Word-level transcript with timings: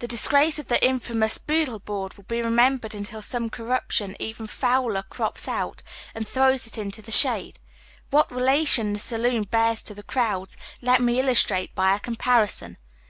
The 0.00 0.08
disgi 0.08 0.46
ace 0.48 0.58
of 0.58 0.66
the 0.66 0.84
infamous" 0.84 1.38
Boodle 1.48 1.78
Board" 1.78 2.14
will 2.16 2.24
be 2.24 2.42
remembered 2.42 2.92
until 2.92 3.22
some 3.22 3.48
corruption 3.48 4.16
even 4.18 4.48
fouler 4.48 5.04
crops 5.04 5.46
out 5.46 5.84
and 6.12 6.26
throws 6.26 6.66
it 6.66 6.76
into 6.76 7.00
the 7.02 7.12
shade. 7.12 7.60
What 8.10 8.32
relation 8.32 8.92
the. 8.94 8.98
saloon 8.98 9.44
bears 9.44 9.80
to 9.82 9.94
the 9.94 10.02
crowds, 10.02 10.56
let 10.82 11.00
me 11.00 11.20
il 11.20 11.26
histrate 11.28 11.72
by 11.76 11.94
a 11.94 12.00
comparison. 12.00 12.78